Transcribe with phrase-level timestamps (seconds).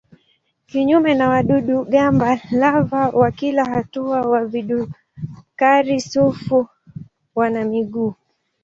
[0.69, 6.67] Kinyume na wadudu-gamba lava wa kila hatua wa vidukari-sufu
[7.35, 8.13] wana miguu.